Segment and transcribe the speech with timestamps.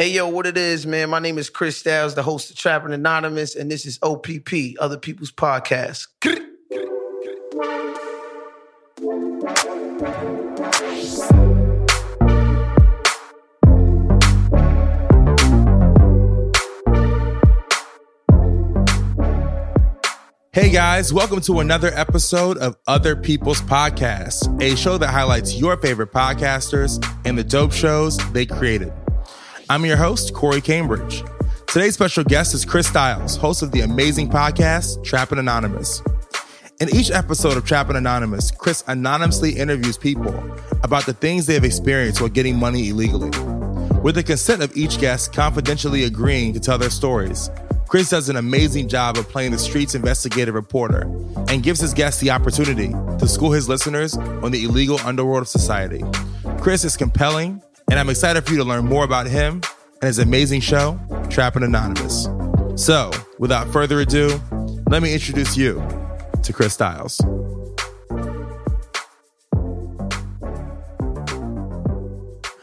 [0.00, 1.10] Hey, yo, what it is, man?
[1.10, 4.96] My name is Chris Styles, the host of Trapping Anonymous, and this is OPP, Other
[4.96, 6.06] People's Podcast.
[20.52, 25.76] Hey guys, welcome to another episode of Other People's Podcast, a show that highlights your
[25.76, 28.92] favorite podcasters and the dope shows they created.
[29.70, 31.22] I'm your host, Corey Cambridge.
[31.66, 36.00] Today's special guest is Chris Styles, host of the amazing podcast, Trapping Anonymous.
[36.80, 40.32] In each episode of Trapping Anonymous, Chris anonymously interviews people
[40.82, 43.28] about the things they have experienced while getting money illegally.
[44.00, 47.50] With the consent of each guest confidentially agreeing to tell their stories,
[47.88, 51.02] Chris does an amazing job of playing the streets investigative reporter
[51.48, 55.48] and gives his guests the opportunity to school his listeners on the illegal underworld of
[55.48, 56.02] society.
[56.58, 59.62] Chris is compelling, and I'm excited for you to learn more about him
[60.00, 60.98] and his amazing show,
[61.30, 62.28] Trapping Anonymous.
[62.76, 64.40] So, without further ado,
[64.88, 65.82] let me introduce you
[66.42, 67.20] to Chris Styles.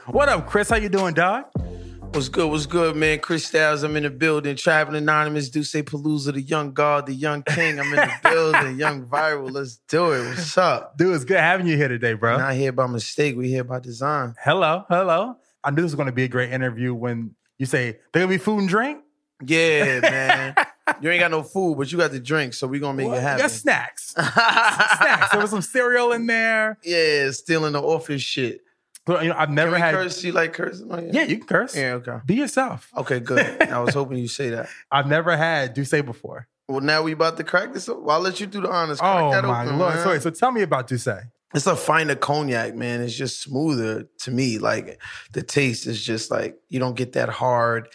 [0.08, 0.70] What up, Chris?
[0.70, 1.46] How you doing, dog?
[2.16, 2.50] What's good?
[2.50, 3.20] What's good, man?
[3.20, 4.56] Chris Styles, I'm in the building.
[4.56, 7.78] Trapping Anonymous, Duce Palooza, the young god, the young king.
[7.78, 8.80] I'm in the building.
[8.80, 9.52] young viral.
[9.52, 10.26] Let's do it.
[10.30, 10.98] What's up?
[10.98, 12.38] Dude, it's good having you here today, bro.
[12.38, 13.36] Not here by mistake.
[13.36, 14.34] We here by design.
[14.42, 15.36] Hello, hello.
[15.62, 18.28] I knew this was going to be a great interview when you say there gonna
[18.30, 19.04] be food and drink.
[19.46, 20.56] Yeah, man.
[21.02, 23.16] you ain't got no food, but you got the drink, so we gonna make Well,
[23.16, 23.42] it we happen.
[23.42, 24.12] got snacks.
[24.14, 25.32] snacks.
[25.32, 26.78] There was some cereal in there.
[26.82, 28.62] Yeah, stealing the office shit.
[29.06, 29.94] But, you know, I've Can never had.
[29.94, 30.24] curse?
[30.24, 30.88] You like cursing?
[30.92, 31.76] Oh, Yeah, you can curse.
[31.76, 32.18] Yeah, okay.
[32.26, 32.90] Be yourself.
[32.98, 33.62] Okay, good.
[33.72, 34.68] I was hoping you say that.
[34.92, 36.48] I've never had Duce before.
[36.68, 37.88] Well, now we about to crack this.
[37.88, 39.00] Well, I'll let you do the honest.
[39.00, 40.00] Crack Oh that my open, lord!
[40.00, 40.20] Sorry.
[40.20, 41.08] So tell me about Duce.
[41.54, 43.02] It's a finer cognac, man.
[43.02, 44.58] It's just smoother to me.
[44.58, 45.00] Like
[45.32, 47.88] the taste is just like you don't get that hard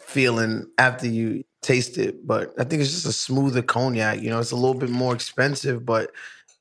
[0.00, 2.26] feeling after you taste it.
[2.26, 4.22] But I think it's just a smoother cognac.
[4.22, 6.10] You know, it's a little bit more expensive, but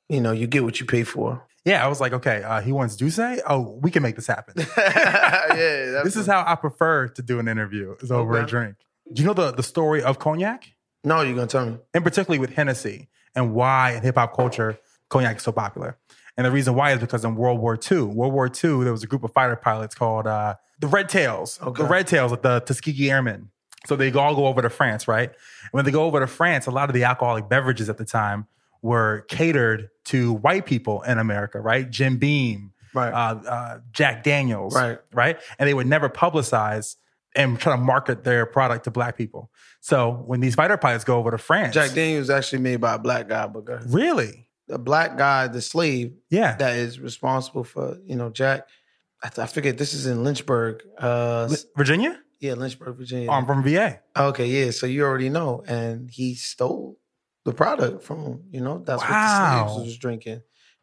[0.09, 1.41] you know, you get what you pay for.
[1.65, 3.19] Yeah, I was like, okay, uh, he wants Duce.
[3.19, 4.53] Oh, we can make this happen.
[4.77, 7.95] yeah, this is how I prefer to do an interview.
[8.01, 8.75] Is over a drink.
[9.11, 10.73] Do you know the the story of cognac,
[11.03, 11.77] No, you're gonna tell me.
[11.93, 14.77] and particularly with Hennessy, and why in hip hop culture
[15.09, 15.97] cognac is so popular?
[16.37, 19.03] And the reason why is because in World War II, World War II, there was
[19.03, 21.59] a group of fighter pilots called uh, the Red Tails.
[21.61, 21.81] Okay.
[21.81, 23.49] The Red Tails, the Tuskegee Airmen.
[23.87, 25.29] So they all go over to France, right?
[25.29, 28.03] And when they go over to France, a lot of the alcoholic beverages at the
[28.05, 28.47] time
[28.85, 31.89] were catered to white people in America, right?
[31.89, 33.11] Jim Beam, Right.
[33.11, 34.99] uh, uh, Jack Daniels, Right.
[35.11, 35.39] right?
[35.57, 36.95] And they would never publicize
[37.35, 39.49] and try to market their product to black people.
[39.81, 42.99] So when these fighter pilots go over to France, Jack Daniels actually made by a
[42.99, 48.15] black guy, but really, the black guy, the slave yeah, that is responsible for you
[48.15, 48.67] know Jack.
[49.23, 50.83] I, I forget this is in Lynchburg.
[50.99, 53.29] Uh, Li- Virginia, yeah, Lynchburg, Virginia.
[53.29, 53.99] oh, I'm from VA.
[54.15, 54.71] Okay, yeah.
[54.71, 56.97] So you already know, and he stole
[57.45, 58.43] the product from him.
[58.51, 59.67] You know, that's what the Wow.
[59.67, 60.41] slaves was drinking.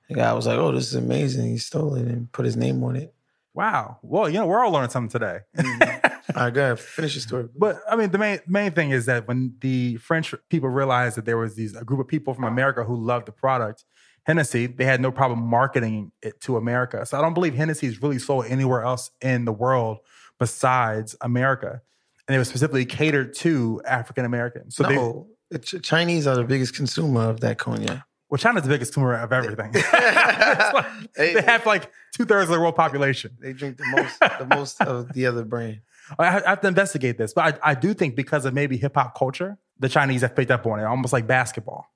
[0.09, 2.83] The guy was like, "Oh, this is amazing." He stole it and put his name
[2.85, 3.15] on it.
[3.55, 3.99] Wow.
[4.03, 5.41] Well, you know, we're all learning something today.
[5.57, 6.07] Mm-hmm.
[6.37, 7.49] All right, go ahead, finish your story.
[7.55, 11.27] But I mean, the main main thing is that when the French people realized that
[11.27, 13.85] there was these a group of people from America who loved the product,
[14.25, 17.05] Hennessy, they had no problem marketing it to America.
[17.05, 19.99] So I don't believe Hennessy is really sold anywhere else in the world
[20.39, 21.83] besides America,
[22.27, 24.77] and it was specifically catered to African Americans.
[24.77, 25.27] So they, no,
[25.59, 28.05] Chinese are the biggest consumer of that cognac.
[28.29, 29.73] well, China's the biggest consumer of everything.
[29.93, 30.87] Like-
[31.17, 31.35] Hey.
[31.35, 33.37] they have like two thirds of the world population.
[33.41, 35.81] They drink the most, the most of the other brand.
[36.19, 39.17] I have to investigate this, but I, I do think because of maybe hip hop
[39.17, 41.87] culture, the Chinese have picked up on it, almost like basketball.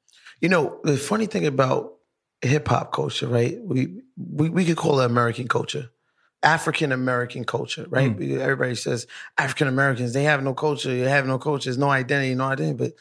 [0.41, 1.95] You know, the funny thing about
[2.43, 3.59] hip hop culture, right?
[3.63, 5.91] We, we we could call it American culture,
[6.43, 8.17] African American culture, right?
[8.17, 8.39] Mm.
[8.39, 9.07] Everybody says
[9.39, 12.77] African Americans they have no culture, you have no culture, there's no identity, no identity.
[12.77, 12.93] But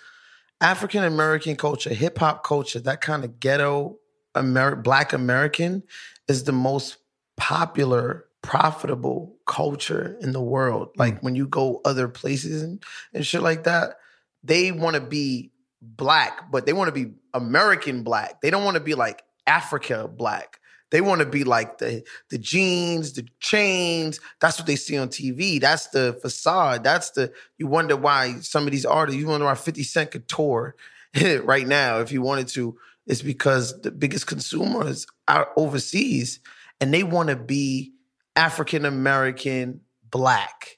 [0.66, 4.00] African American culture, hip hop culture, that kind of ghetto
[4.34, 5.84] Black American
[6.28, 6.98] is the most
[7.38, 10.90] popular, profitable culture in the world.
[10.96, 11.00] Hmm.
[11.00, 12.82] Like when you go other places and,
[13.14, 13.98] and shit like that,
[14.44, 15.52] they want to be
[15.82, 18.42] black, but they want to be American black.
[18.42, 20.60] They don't want to be like Africa black.
[20.92, 24.20] They want to be like the the jeans, the chains.
[24.40, 25.60] That's what they see on TV.
[25.60, 26.84] That's the facade.
[26.84, 27.34] That's the.
[27.58, 29.20] You wonder why some of these artists.
[29.20, 30.76] You wonder why Fifty Cent could tour
[31.44, 32.78] right now if he wanted to.
[33.08, 36.40] It's because the biggest consumers are overseas,
[36.80, 37.94] and they want to be
[38.36, 40.78] African American, black.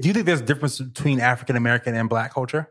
[0.00, 2.70] Do you think there's a difference between African American and black culture?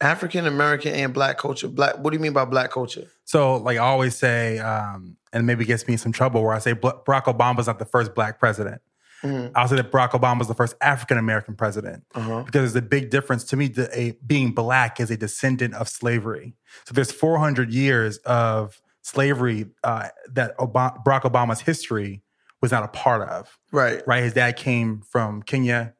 [0.00, 1.68] African American and black culture.
[1.68, 1.98] Black.
[1.98, 3.06] What do you mean by black culture?
[3.24, 6.58] So, like I always say, um, and maybe gets me in some trouble where I
[6.58, 8.82] say Barack Obama's not the first black president.
[9.22, 9.52] Mm-hmm.
[9.54, 12.42] I'll say that Barack Obama was the first African American president Uh-huh.
[12.42, 13.72] because there's a big difference to me.
[13.94, 16.54] A, being black is a descendant of slavery.
[16.86, 22.22] So there's 400 years of slavery uh, that Obama, Barack Obama's history
[22.60, 23.58] was not a part of.
[23.70, 24.02] Right.
[24.06, 25.94] Right, his dad came from Kenya,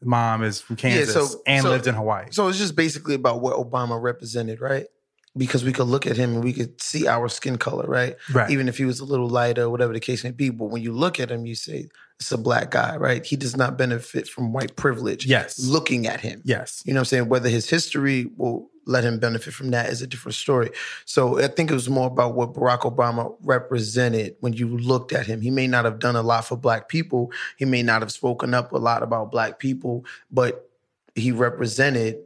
[0.00, 2.26] his mom is from Kansas, so- and so- lived in Hawaii.
[2.30, 4.86] So it's just basically about what Obama represented, right?
[5.36, 8.16] Because we could look at him and we could see our skin color, right?
[8.32, 8.50] Right.
[8.50, 10.50] Even if he was a little lighter, whatever the case may be.
[10.50, 11.88] But when you look at him, you say
[12.20, 13.24] it's a black guy, right?
[13.24, 15.26] He does not benefit from white privilege.
[15.26, 15.58] Yes.
[15.58, 16.40] Looking at him.
[16.44, 17.28] yes, You know what I'm saying?
[17.28, 20.70] Whether his history will let him benefit from that is a different story.
[21.04, 25.26] So I think it was more about what Barack Obama represented when you looked at
[25.26, 25.40] him.
[25.40, 27.32] He may not have done a lot for black people.
[27.56, 30.70] He may not have spoken up a lot about black people, but
[31.14, 32.18] he represented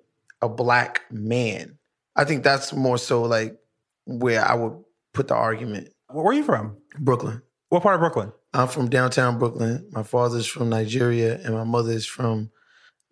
[0.43, 1.78] a black man.
[2.19, 3.57] I think that's more so like
[4.05, 4.75] where I would
[5.15, 5.91] put the argument.
[6.09, 6.77] where are you from?
[6.99, 7.43] Brooklyn.
[7.69, 8.33] What part of Brooklyn?
[8.53, 9.89] I'm from downtown Brooklyn.
[9.93, 12.51] My father's from Nigeria and my mother is from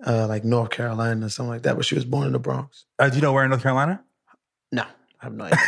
[0.04, 2.84] uh, like North Carolina or something like that, but she was born in the Bronx.
[2.98, 4.02] Uh, do you know where in North Carolina?
[4.72, 5.58] No, I have no idea.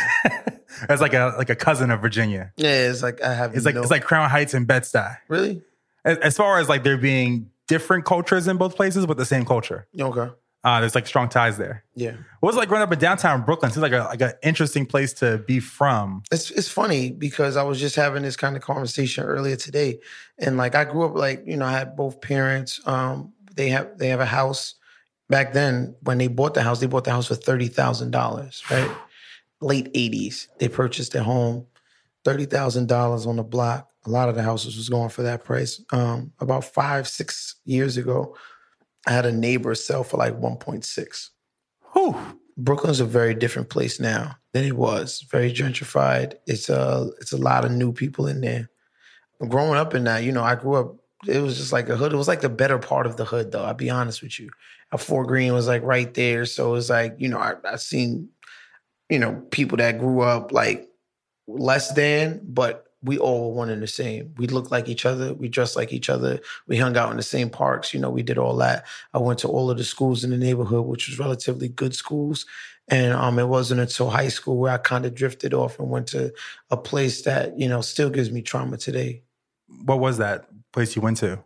[0.87, 2.53] It's like a like a cousin of Virginia.
[2.55, 3.55] yeah, it's like I have.
[3.55, 5.17] It's like no, it's like Crown Heights and Bed Stuy.
[5.27, 5.61] really
[6.05, 9.45] As, as far as like there being different cultures in both places, but the same
[9.45, 9.87] culture.
[9.99, 10.29] okay.
[10.63, 11.85] Uh, there's like strong ties there.
[11.95, 12.11] Yeah,
[12.41, 13.71] What was it like growing up in downtown Brooklyn?
[13.71, 16.23] Seems like a like an interesting place to be from.
[16.31, 19.99] it's it's funny because I was just having this kind of conversation earlier today,
[20.37, 22.81] and like I grew up like you know I had both parents.
[22.85, 24.75] Um, they have they have a house.
[25.29, 28.63] Back then, when they bought the house, they bought the house for thirty thousand dollars.
[28.69, 28.91] Right,
[29.61, 31.67] late eighties, they purchased their home,
[32.25, 33.87] thirty thousand dollars on the block.
[34.05, 35.81] A lot of the houses was going for that price.
[35.91, 38.35] Um, about five six years ago,
[39.09, 41.31] I had a neighbor sell for like one point six.
[41.93, 42.15] Whew.
[42.57, 45.25] Brooklyn's a very different place now than it was.
[45.31, 46.35] Very gentrified.
[46.45, 48.69] It's a it's a lot of new people in there.
[49.47, 50.95] Growing up in that, you know, I grew up.
[51.27, 52.13] It was just like a hood.
[52.13, 53.63] It was like the better part of the hood, though.
[53.63, 54.51] I'll be honest with you.
[54.91, 57.77] A Fort Greene was like right there, so it was like you know I I
[57.77, 58.29] seen
[59.09, 60.87] you know people that grew up like
[61.47, 64.33] less than, but we all were one and the same.
[64.37, 65.33] We looked like each other.
[65.33, 66.39] We dressed like each other.
[66.67, 67.93] We hung out in the same parks.
[67.93, 68.85] You know, we did all that.
[69.13, 72.45] I went to all of the schools in the neighborhood, which was relatively good schools.
[72.89, 76.07] And um, it wasn't until high school where I kind of drifted off and went
[76.07, 76.33] to
[76.71, 79.21] a place that, you know, still gives me trauma today.
[79.85, 81.39] What was that place you went to?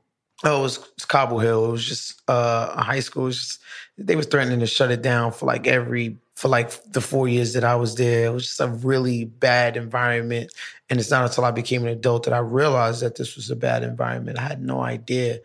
[0.45, 1.65] Oh, it was, it was Cobble Hill.
[1.65, 3.23] It was just uh, a high school.
[3.23, 3.61] It was just,
[3.97, 7.53] they was threatening to shut it down for like every for like the four years
[7.53, 8.25] that I was there.
[8.25, 10.51] It was just a really bad environment.
[10.89, 13.55] And it's not until I became an adult that I realized that this was a
[13.55, 14.37] bad environment.
[14.37, 15.39] I had no idea.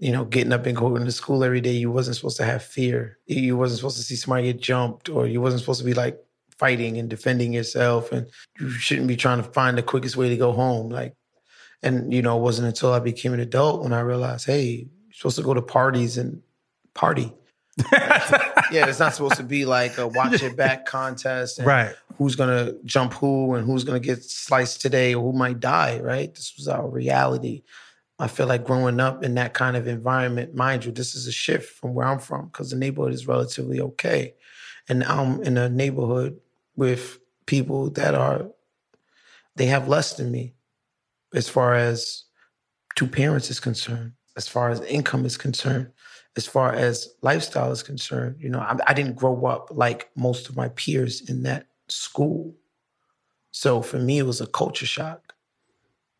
[0.00, 2.62] You know, getting up and going to school every day, you wasn't supposed to have
[2.62, 3.16] fear.
[3.24, 6.22] You wasn't supposed to see somebody get jumped, or you wasn't supposed to be like
[6.58, 8.12] fighting and defending yourself.
[8.12, 8.26] And
[8.60, 10.90] you shouldn't be trying to find the quickest way to go home.
[10.90, 11.14] Like,
[11.82, 15.14] and you know, it wasn't until I became an adult when I realized, hey, you're
[15.14, 16.42] supposed to go to parties and
[16.92, 17.32] party.
[17.92, 21.58] Yeah, it's not supposed to be like a watch it back contest.
[21.58, 21.94] And Right.
[22.16, 26.32] Who's gonna jump who and who's gonna get sliced today or who might die, right?
[26.32, 27.62] This was our reality.
[28.18, 31.32] I feel like growing up in that kind of environment, mind you, this is a
[31.32, 34.34] shift from where I'm from because the neighborhood is relatively okay.
[34.88, 36.38] And I'm in a neighborhood
[36.76, 38.46] with people that are,
[39.56, 40.54] they have less than me
[41.34, 42.24] as far as
[42.94, 45.90] two parents is concerned, as far as income is concerned,
[46.36, 48.36] as far as lifestyle is concerned.
[48.38, 52.54] You know, I, I didn't grow up like most of my peers in that school.
[53.50, 55.34] So for me, it was a culture shock,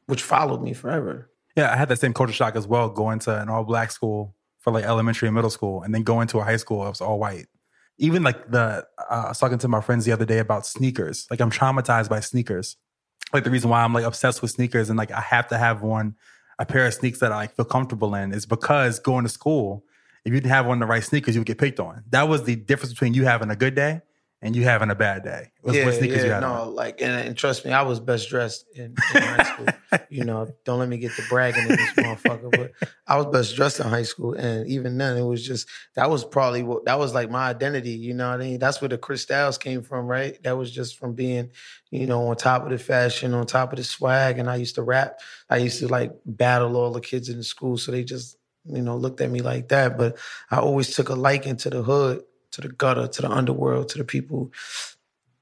[0.06, 1.30] which followed me forever.
[1.56, 4.34] Yeah, I had that same culture shock as well, going to an all black school
[4.58, 7.00] for like elementary and middle school, and then going to a high school, it was
[7.00, 7.46] all white.
[7.98, 11.26] Even like the, uh, I was talking to my friends the other day about sneakers.
[11.30, 12.76] Like I'm traumatized by sneakers.
[13.32, 15.82] Like the reason why I'm like obsessed with sneakers and like I have to have
[15.82, 16.16] one,
[16.58, 19.84] a pair of sneakers that I feel comfortable in is because going to school,
[20.24, 22.04] if you didn't have one of the right sneakers, you would get picked on.
[22.10, 24.02] That was the difference between you having a good day
[24.44, 25.50] and you having a bad day?
[25.62, 26.74] What, yeah, what yeah, no, on?
[26.74, 29.66] like, and, and trust me, I was best dressed in, in high school.
[30.10, 32.72] You know, don't let me get the bragging in this motherfucker, but
[33.06, 36.24] I was best dressed in high school, and even then, it was just that was
[36.24, 37.90] probably what that was like my identity.
[37.90, 38.58] You know what I mean?
[38.58, 40.40] That's where the Chris Styles came from, right?
[40.42, 41.50] That was just from being,
[41.92, 44.74] you know, on top of the fashion, on top of the swag, and I used
[44.76, 45.20] to rap.
[45.48, 48.82] I used to like battle all the kids in the school, so they just, you
[48.82, 49.96] know, looked at me like that.
[49.96, 50.18] But
[50.50, 52.24] I always took a liking to the hood,
[52.54, 54.50] to the gutter, to the underworld, to the people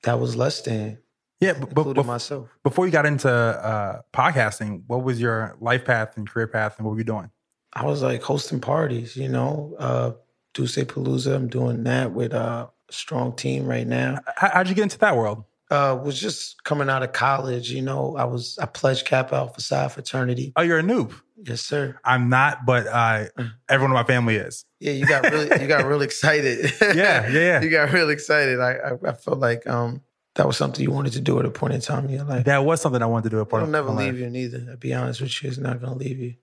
[0.02, 0.99] that was less than,
[1.40, 2.49] Yeah, but, but including bef- myself.
[2.64, 6.87] before you got into uh, podcasting, what was your life path and career path, and
[6.87, 7.31] what were you doing?
[7.73, 10.12] I was like hosting parties, you know, uh
[10.54, 11.35] Duce Palooza.
[11.35, 14.19] I'm doing that with uh, a strong team right now.
[14.37, 15.45] How, how'd you get into that world?
[15.71, 18.14] Uh was just coming out of college, you know.
[18.19, 20.52] I was I pledged Kappa Alpha Psi fraternity.
[20.57, 21.14] Oh, you're a Nupe.
[21.44, 21.99] Yes, sir.
[22.04, 23.26] I'm not, but uh,
[23.68, 24.64] everyone in my family is.
[24.80, 26.72] Yeah, you got really you got real excited.
[26.80, 27.62] Yeah, yeah, yeah.
[27.62, 28.61] you got real excited.
[28.61, 30.02] I, I I felt like um
[30.34, 32.44] that was something you wanted to do at a point in time in your life.
[32.44, 33.38] That was something I wanted to do.
[33.38, 33.64] At a point.
[33.64, 34.22] I'll never leave life.
[34.22, 34.66] you neither.
[34.70, 36.34] I'll be honest with you, it's not gonna leave you.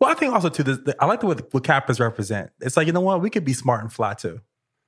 [0.00, 0.62] Well, I think also too.
[0.62, 2.50] This, I like the what, what Kappas represent.
[2.60, 4.40] It's like you know what, we could be smart and fly too.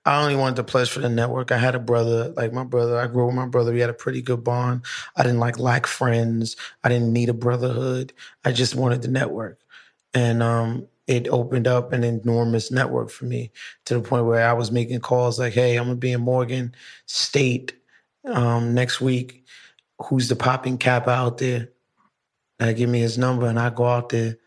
[0.07, 1.51] I only wanted to pledge for the network.
[1.51, 2.99] I had a brother, like my brother.
[2.99, 3.73] I grew up with my brother.
[3.73, 4.83] We had a pretty good bond.
[5.17, 6.57] I didn't like lack friends.
[6.85, 8.13] I didn't need a brotherhood.
[8.45, 9.59] I just wanted the network,
[10.15, 13.51] and um, it opened up an enormous network for me
[13.87, 16.73] to the point where I was making calls like, "Hey, I'm gonna be in Morgan
[17.07, 17.75] State
[18.27, 19.45] um, next week.
[20.05, 21.71] Who's the popping cap out there?"
[22.61, 24.39] I give me his number, and I go out there,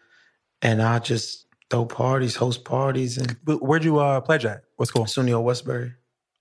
[0.62, 4.64] and I just throw parties, host parties, and But where'd you uh, pledge at?
[4.78, 5.06] What's cool?
[5.06, 5.94] SUNY Old Westbury,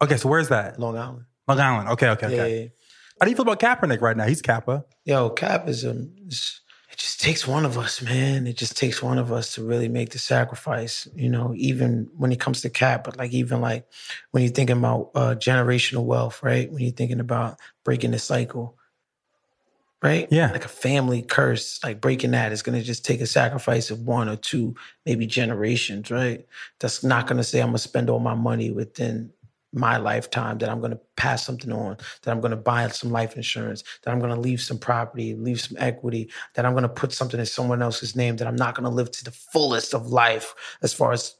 [0.02, 0.78] Okay, so where's that?
[0.78, 1.24] Long Island.
[1.48, 1.88] Long Island.
[1.90, 2.62] Okay, okay, Yeah, okay.
[2.62, 2.68] yeah.
[3.20, 4.26] How do you feel about Kaepernick right now?
[4.26, 4.84] He's Kappa.
[5.04, 5.90] Yo, Cap is a.
[6.90, 8.46] It just takes one of us, man.
[8.46, 11.08] It just takes one of us to really make the sacrifice.
[11.16, 13.86] You know, even when it comes to Cap, but like even like
[14.30, 16.70] when you're thinking about uh, generational wealth, right?
[16.70, 18.77] When you're thinking about breaking the cycle,
[20.02, 20.28] right?
[20.30, 20.50] Yeah.
[20.52, 24.00] like a family curse, like breaking that is going to just take a sacrifice of
[24.00, 24.74] one or two,
[25.04, 26.46] maybe generations, right?
[26.78, 29.32] That's not going to say I'm going to spend all my money within
[29.72, 33.10] my lifetime that I'm going to pass something on, that I'm going to buy some
[33.10, 36.82] life insurance, that I'm going to leave some property, leave some equity, that I'm going
[36.82, 39.30] to put something in someone else's name, that I'm not going to live to the
[39.30, 41.34] fullest of life as far as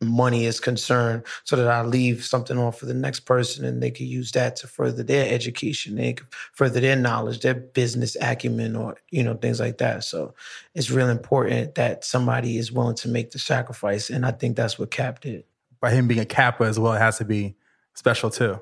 [0.00, 3.90] money is concerned, so that I leave something on for the next person and they
[3.90, 8.76] can use that to further their education, they can further their knowledge, their business acumen,
[8.76, 10.04] or, you know, things like that.
[10.04, 10.34] So
[10.74, 14.10] it's real important that somebody is willing to make the sacrifice.
[14.10, 15.44] And I think that's what Cap did.
[15.80, 17.56] By him being a Kappa as well, it has to be
[17.94, 18.60] special too.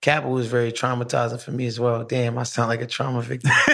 [0.00, 2.04] Kappa was very traumatizing for me as well.
[2.04, 3.50] Damn, I sound like a trauma victim.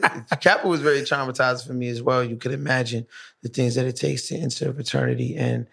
[0.40, 2.22] Kappa was very traumatizing for me as well.
[2.22, 3.06] You could imagine
[3.42, 5.36] the things that it takes to enter a fraternity.
[5.36, 5.66] And,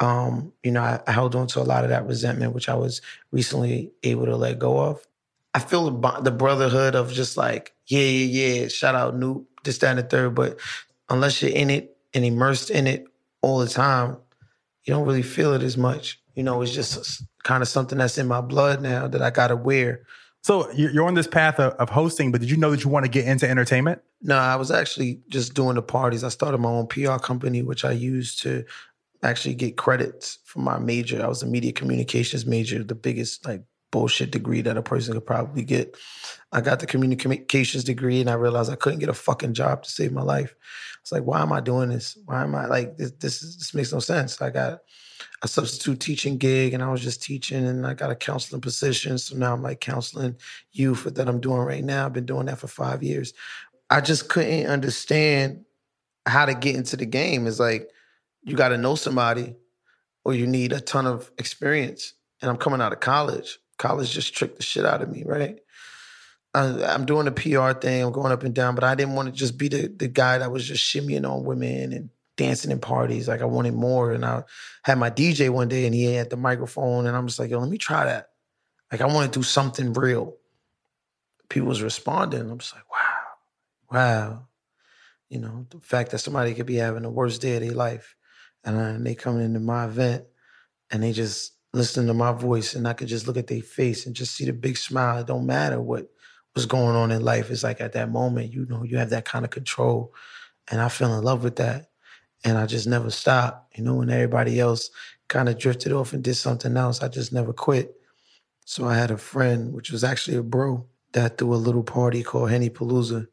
[0.00, 2.74] um, you know, I, I held on to a lot of that resentment, which I
[2.74, 5.06] was recently able to let go of.
[5.54, 9.78] I feel the, the brotherhood of just like, yeah, yeah, yeah, shout out Nupe, this,
[9.78, 10.34] that, and the third.
[10.34, 10.58] But
[11.08, 13.06] unless you're in it and immersed in it
[13.42, 14.16] all the time,
[14.84, 16.20] you don't really feel it as much.
[16.34, 19.48] You know, it's just kind of something that's in my blood now that I got
[19.48, 20.02] to wear.
[20.42, 23.04] So you're on this path of, of hosting, but did you know that you want
[23.04, 24.02] to get into entertainment?
[24.22, 26.24] No, I was actually just doing the parties.
[26.24, 28.64] I started my own PR company, which I used to
[29.22, 31.22] actually get credits for my major.
[31.22, 35.26] I was a media communications major, the biggest like bullshit degree that a person could
[35.26, 35.96] probably get.
[36.50, 39.90] I got the communications degree and I realized I couldn't get a fucking job to
[39.90, 40.56] save my life.
[41.02, 42.18] It's like, why am I doing this?
[42.24, 43.12] Why am I like this?
[43.12, 44.42] This, is, this makes no sense.
[44.42, 44.80] I got
[45.42, 49.18] a substitute teaching gig and I was just teaching and I got a counseling position.
[49.18, 50.36] So now I'm like counseling
[50.70, 52.06] youth that I'm doing right now.
[52.06, 53.34] I've been doing that for five years.
[53.90, 55.64] I just couldn't understand
[56.26, 57.46] how to get into the game.
[57.48, 57.90] It's like
[58.42, 59.56] you got to know somebody
[60.24, 62.14] or you need a ton of experience.
[62.40, 63.58] And I'm coming out of college.
[63.78, 65.58] College just tricked the shit out of me, right?
[66.54, 68.04] I'm doing the PR thing.
[68.04, 70.38] I'm going up and down, but I didn't want to just be the, the guy
[70.38, 73.28] that was just shimmying on women and dancing in parties.
[73.28, 74.12] Like I wanted more.
[74.12, 74.42] And I
[74.84, 77.58] had my DJ one day and he had the microphone and I'm just like, yo,
[77.58, 78.30] let me try that.
[78.90, 80.36] Like I want to do something real.
[81.48, 82.50] People was responding.
[82.50, 83.18] I'm just like, wow,
[83.90, 84.46] wow.
[85.28, 88.16] You know, the fact that somebody could be having the worst day of their life
[88.64, 90.24] and, they come into my event
[90.90, 94.06] and they just listen to my voice and I could just look at their face
[94.06, 95.18] and just see the big smile.
[95.18, 96.08] It don't matter what
[96.52, 97.50] what's going on in life.
[97.50, 100.12] It's like at that moment, you know, you have that kind of control.
[100.70, 101.91] And I fell in love with that.
[102.44, 103.76] And I just never stopped.
[103.76, 104.90] You know, when everybody else
[105.28, 107.94] kind of drifted off and did something else, I just never quit.
[108.64, 112.22] So I had a friend, which was actually a bro, that threw a little party
[112.22, 113.26] called Henny Palooza.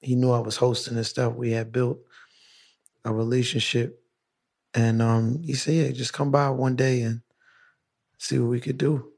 [0.00, 1.34] He knew I was hosting and stuff.
[1.34, 1.98] We had built
[3.04, 4.02] a relationship.
[4.74, 7.22] And um, he said, yeah, just come by one day and
[8.18, 9.10] see what we could do.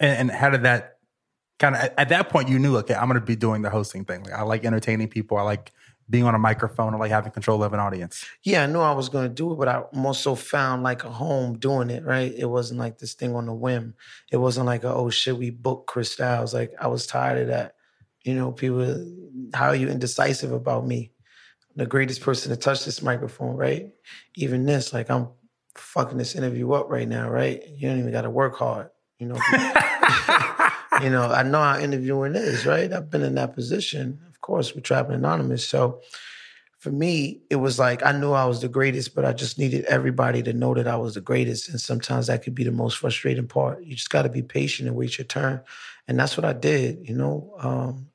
[0.00, 0.98] And, and how did that
[1.60, 4.24] kind of at that point you knew okay I'm to be doing the hosting thing.
[4.24, 5.36] Like I like entertaining people.
[5.36, 5.72] I like
[6.10, 6.92] being on a microphone.
[6.92, 8.26] I like having control of an audience.
[8.42, 11.10] Yeah, I knew I was going to do it, but I also found like a
[11.10, 12.04] home doing it.
[12.04, 12.34] Right?
[12.36, 13.94] It wasn't like this thing on the whim.
[14.30, 16.52] It wasn't like a, oh shit, we booked Chris Styles.
[16.52, 17.76] Like I was tired of that.
[18.22, 19.06] You know, people,
[19.54, 21.12] how are you indecisive about me?
[21.76, 23.90] The greatest person to touch this microphone, right?
[24.34, 25.28] Even this, like I'm
[25.76, 27.62] fucking this interview up right now, right?
[27.76, 28.90] You don't even got to work hard.
[29.18, 29.34] You know,
[31.02, 32.92] you know, I know how interviewing is, right?
[32.92, 35.68] I've been in that position, of course, with Trapping Anonymous.
[35.68, 36.00] So
[36.78, 39.84] for me, it was like I knew I was the greatest, but I just needed
[39.84, 41.68] everybody to know that I was the greatest.
[41.68, 43.84] And sometimes that could be the most frustrating part.
[43.84, 45.60] You just got to be patient and wait your turn.
[46.08, 47.52] And that's what I did, you know.
[47.58, 48.06] Um,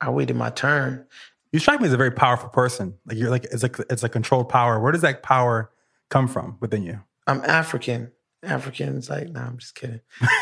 [0.00, 1.04] I waited my turn.
[1.52, 2.94] You strike me as a very powerful person.
[3.04, 4.80] Like you're like it's like it's a controlled power.
[4.80, 5.70] Where does that power
[6.08, 7.00] come from within you?
[7.26, 8.12] I'm African.
[8.42, 10.00] Africans like, nah, I'm just kidding.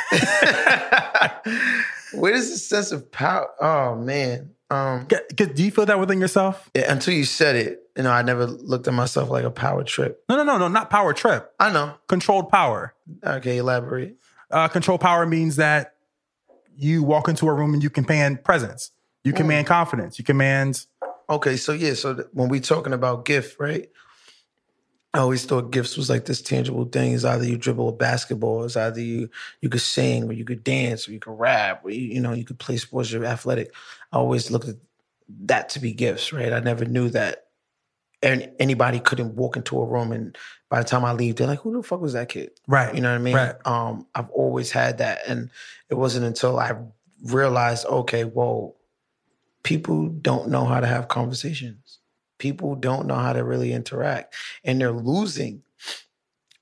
[2.13, 3.49] Where does the sense of power?
[3.61, 4.51] Oh man.
[4.71, 6.71] Um, do you feel that within yourself?
[6.75, 9.83] Yeah, until you said it, you know, I never looked at myself like a power
[9.83, 10.23] trip.
[10.29, 11.53] No, no, no, no, not power trip.
[11.59, 11.95] I know.
[12.07, 12.95] Controlled power.
[13.25, 14.17] Okay, elaborate.
[14.51, 15.95] Uh, controlled power means that
[16.77, 18.93] you walk into a room and you command presence.
[19.25, 19.69] You command mm.
[19.69, 20.19] confidence.
[20.19, 20.87] You command.
[21.29, 23.89] Okay, so yeah, so th- when we talking about gift, right?
[25.13, 27.13] I always thought gifts was like this tangible thing.
[27.13, 29.29] Is either you dribble a basketball, it's either you
[29.61, 32.33] you could sing, or you could dance, or you could rap, or you, you know
[32.33, 33.11] you could play sports.
[33.11, 33.75] You're athletic.
[34.13, 34.77] I always looked at
[35.45, 36.53] that to be gifts, right?
[36.53, 37.47] I never knew that
[38.23, 40.37] and anybody couldn't walk into a room and
[40.69, 42.95] by the time I leave, they're like, "Who the fuck was that kid?" Right.
[42.95, 43.35] You know what I mean?
[43.35, 43.55] Right.
[43.65, 45.51] Um, I've always had that, and
[45.89, 46.75] it wasn't until I
[47.25, 48.77] realized, okay, whoa,
[49.65, 52.01] people don't know how to have conversations
[52.41, 55.63] people don't know how to really interact and they're losing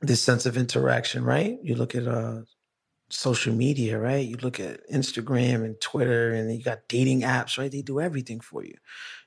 [0.02, 1.58] this sense of interaction, right?
[1.62, 2.42] You look at uh,
[3.10, 4.26] social media, right?
[4.26, 7.72] You look at Instagram and Twitter and you got dating apps, right?
[7.72, 8.74] They do everything for you.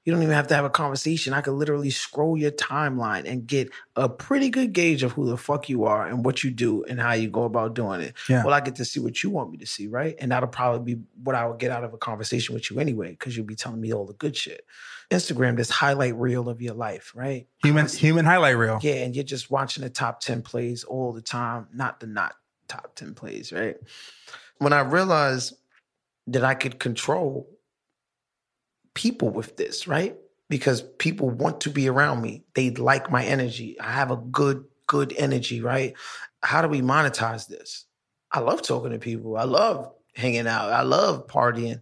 [0.03, 1.33] You don't even have to have a conversation.
[1.33, 5.37] I could literally scroll your timeline and get a pretty good gauge of who the
[5.37, 8.15] fuck you are and what you do and how you go about doing it.
[8.27, 8.43] Yeah.
[8.43, 10.15] Well, I get to see what you want me to see, right?
[10.19, 13.11] And that'll probably be what I would get out of a conversation with you anyway,
[13.11, 14.65] because you'll be telling me all the good shit.
[15.11, 17.47] Instagram, this highlight reel of your life, right?
[17.63, 18.79] Human human highlight reel.
[18.81, 22.33] Yeah, and you're just watching the top 10 plays all the time, not the not
[22.71, 23.77] top 10 plays, right?
[24.57, 25.55] When I realized
[26.27, 27.49] that I could control
[28.93, 30.15] people with this, right?
[30.49, 32.43] Because people want to be around me.
[32.55, 33.79] They like my energy.
[33.79, 35.95] I have a good, good energy, right?
[36.43, 37.85] How do we monetize this?
[38.31, 39.37] I love talking to people.
[39.37, 40.71] I love hanging out.
[40.71, 41.81] I love partying.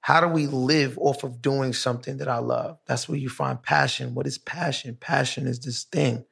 [0.00, 2.78] How do we live off of doing something that I love?
[2.86, 4.14] That's where you find passion.
[4.14, 4.96] What is passion?
[5.00, 6.24] Passion is this thing.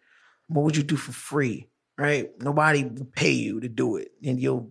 [0.48, 1.68] What would you do for free?
[1.98, 2.30] Right?
[2.42, 4.70] Nobody will pay you to do it, and you'll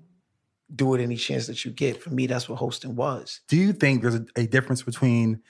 [0.73, 2.01] do it any chance that you get.
[2.01, 3.41] For me, that's what hosting was.
[3.47, 5.41] Do you think there's a, a difference between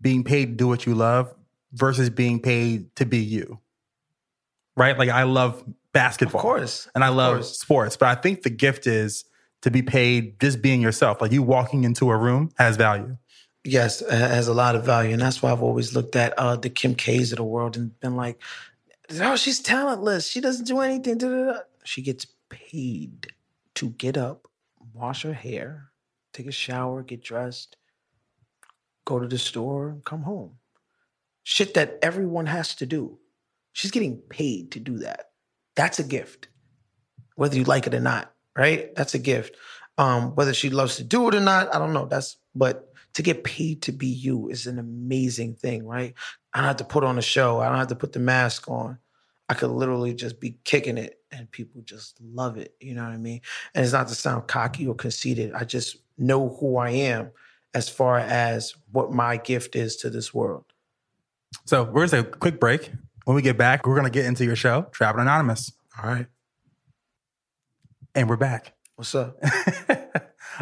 [0.00, 1.34] being paid to do what you love
[1.72, 3.58] versus being paid to be you?
[4.76, 4.98] Right?
[4.98, 6.40] Like I love basketball.
[6.40, 6.88] Of course.
[6.94, 9.24] And I love sports, but I think the gift is
[9.62, 11.20] to be paid just being yourself.
[11.20, 13.16] Like you walking into a room has value.
[13.64, 15.12] Yes, it has a lot of value.
[15.12, 17.98] And that's why I've always looked at uh, the Kim K's of the world and
[17.98, 18.38] been like,
[19.20, 20.28] oh, she's talentless.
[20.28, 21.20] She doesn't do anything.
[21.84, 23.28] She gets paid
[23.74, 24.48] to get up,
[24.92, 25.90] wash her hair,
[26.32, 27.76] take a shower, get dressed,
[29.04, 30.56] go to the store, come home.
[31.42, 33.18] Shit that everyone has to do.
[33.72, 35.30] She's getting paid to do that.
[35.74, 36.48] That's a gift,
[37.34, 38.94] whether you like it or not right?
[38.94, 39.56] That's a gift.
[39.98, 42.06] Um, whether she loves to do it or not, I don't know.
[42.06, 46.14] That's but to get paid to be you is an amazing thing, right?
[46.52, 47.60] I don't have to put on a show.
[47.60, 48.98] I don't have to put the mask on.
[49.48, 52.74] I could literally just be kicking it and people just love it.
[52.80, 53.40] You know what I mean?
[53.74, 55.52] And it's not to sound cocky or conceited.
[55.52, 57.30] I just know who I am
[57.72, 60.64] as far as what my gift is to this world.
[61.66, 62.90] So we're gonna take a quick break.
[63.24, 65.72] When we get back, we're gonna get into your show, Trapping Anonymous.
[66.02, 66.26] All right.
[68.14, 68.74] And we're back.
[68.96, 69.36] What's up?
[69.88, 69.96] All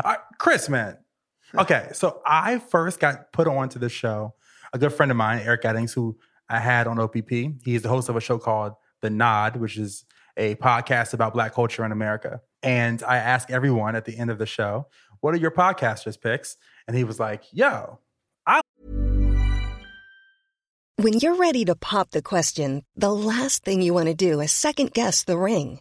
[0.04, 0.96] right, Chris, man.
[1.58, 4.34] Okay, so I first got put on to this show.
[4.72, 6.16] A good friend of mine, Eric Eddings, who
[6.48, 7.30] I had on OPP.
[7.62, 10.06] He's the host of a show called The Nod, which is
[10.38, 12.40] a podcast about Black culture in America.
[12.62, 14.86] And I asked everyone at the end of the show,
[15.20, 16.56] what are your podcasters' picks?
[16.88, 17.98] And he was like, yo,
[18.46, 18.62] I.
[20.96, 24.52] When you're ready to pop the question, the last thing you want to do is
[24.52, 25.80] second guess the ring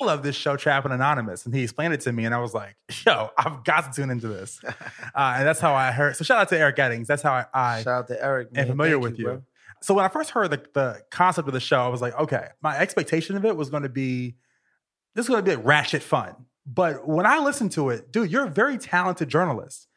[0.00, 1.46] Love this show, Trapping Anonymous.
[1.46, 4.10] And he explained it to me, and I was like, yo, I've got to tune
[4.10, 4.60] into this.
[4.64, 4.72] uh,
[5.14, 6.16] and that's how I heard.
[6.16, 7.06] So shout out to Eric Eddings.
[7.06, 8.52] That's how I, I Shout out to Eric.
[8.52, 8.64] Man.
[8.64, 9.24] am familiar Thank with you.
[9.24, 9.42] bro.
[9.82, 12.48] So when I first heard the, the concept of the show, I was like, okay,
[12.62, 14.36] my expectation of it was going to be
[15.14, 16.34] this is going to be ratchet fun.
[16.66, 19.88] But when I listened to it, dude, you're a very talented journalist.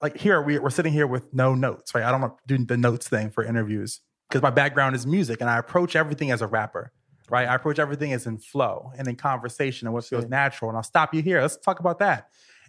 [0.00, 2.04] Like here, we, we're sitting here with no notes, right?
[2.04, 5.58] I don't do the notes thing for interviews because my background is music and I
[5.58, 6.92] approach everything as a rapper,
[7.30, 7.46] right?
[7.48, 10.28] I approach everything as in flow and in conversation and what feels Sure.
[10.30, 10.70] natural.
[10.70, 11.40] And I'll stop you here.
[11.40, 12.28] Let's talk about that.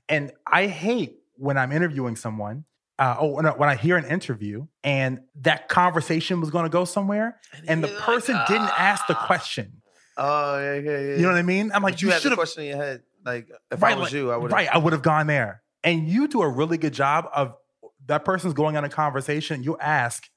[0.09, 2.65] And I hate when I'm interviewing someone.
[2.99, 6.69] Uh, oh, when I, when I hear an interview and that conversation was going to
[6.69, 9.81] go somewhere, and the you're like, person didn't ask the question.
[10.17, 11.15] Oh yeah, yeah, yeah.
[11.17, 11.71] You know what I mean?
[11.75, 12.37] I'm like, But you, you should the have.
[12.39, 13.03] question in your head.
[13.23, 14.51] Like if Right, I was like- you, I would.
[14.51, 15.61] Right, I would have gone there.
[15.83, 17.53] And you do a really good job of
[18.07, 19.61] that person's going on a conversation.
[19.61, 20.27] You ask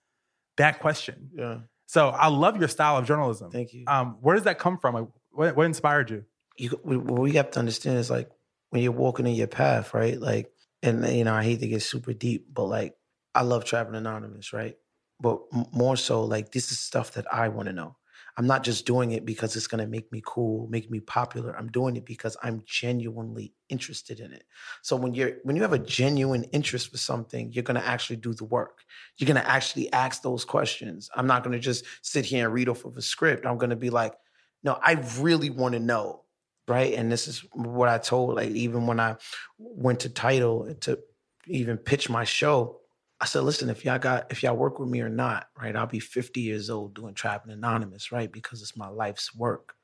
[0.59, 1.31] that question.
[1.35, 1.59] Yeah.
[1.91, 3.51] So I love your style of journalism.
[3.51, 3.83] Thank you.
[3.89, 4.95] Um, where does that come from?
[4.95, 6.25] Like, what, what inspired you?
[6.57, 8.31] you we- what we have to understand is like
[8.69, 10.17] when you're walking in your path, right?
[10.17, 10.53] Like,
[10.85, 12.95] and you know, I hate to get super deep, but like,
[13.35, 14.77] I love trapping anonymous, right?
[15.21, 17.97] But m- more so, like, this is stuff that I want to know.
[18.41, 21.55] I'm not just doing it because it's gonna make me cool, make me popular.
[21.55, 24.45] I'm doing it because I'm genuinely interested in it.
[24.81, 28.33] So when you're when you have a genuine interest for something, you're gonna actually do
[28.33, 28.79] the work.
[29.19, 31.11] You're gonna actually ask those questions.
[31.15, 33.45] I'm not gonna just sit here and read off of a script.
[33.45, 34.15] I'm gonna be like,
[34.63, 36.25] no, I really want to know
[36.69, 36.95] right?
[36.95, 39.17] And this is what I told, like, even when I
[39.59, 41.01] went to Tidal to
[41.49, 42.80] even pitch my show,
[43.21, 45.87] I said, listen, if y'all got, if y'all work with me or not, right, I'll
[45.87, 48.33] be 50 years old doing Trapping Anonymous, right?
[48.33, 49.75] Because it's my life's work.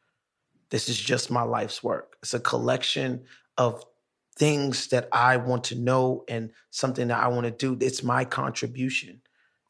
[0.71, 2.17] This is just my life's work.
[2.23, 3.25] It's a collection
[3.59, 3.85] of
[4.37, 7.77] things that I want to know and something that I want to do.
[7.85, 9.21] It's my contribution.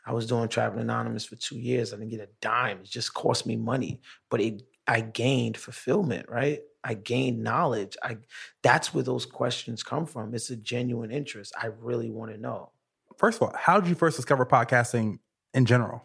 [0.06, 1.92] I was doing Trapping Anonymous for two years.
[1.92, 2.78] I didn't get a dime.
[2.78, 4.00] It just cost me money,
[4.30, 6.60] but it I gained fulfillment, right?
[6.84, 7.96] I gained knowledge.
[8.02, 8.18] I
[8.62, 10.34] that's where those questions come from.
[10.34, 11.52] It's a genuine interest.
[11.60, 12.70] I really want to know.
[13.16, 15.18] First of all, how did you first discover podcasting
[15.54, 16.04] in general?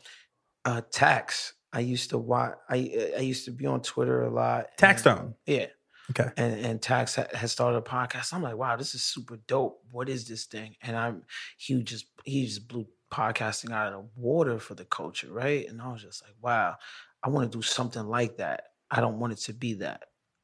[0.65, 1.53] Uh tax.
[1.73, 4.67] I used to watch I I used to be on Twitter a lot.
[4.77, 5.35] Taxstone.
[5.45, 5.67] Yeah.
[6.11, 6.29] Okay.
[6.35, 8.33] and and Tax ha- has started a podcast.
[8.33, 9.81] I'm like, wow, this is super dope.
[9.91, 10.75] What is this thing?
[10.81, 11.23] And I'm
[11.57, 15.67] he just he just blew podcasting out of the water for the culture, right?
[15.67, 16.75] And I was just like, wow,
[17.23, 18.63] I want to do something like that.
[18.89, 20.03] I don't want it to be that.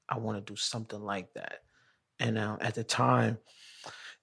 [0.10, 1.60] I want to do something like that.
[2.20, 3.38] And um, at the time,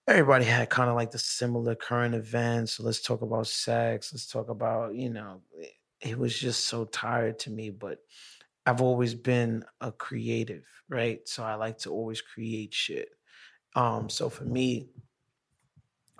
[0.07, 2.79] everybody had kind of like the similar current events.
[2.81, 4.13] let's talk about sex.
[4.13, 5.43] Let's talk about you know.
[5.59, 7.99] It, it was just so tired to me, but
[8.67, 11.27] I've always been a creative, right?
[11.27, 13.09] So I like to always create shit.
[13.75, 14.89] Um, so for me